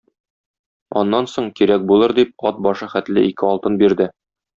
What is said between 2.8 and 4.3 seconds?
хәтле ике алтын бирде.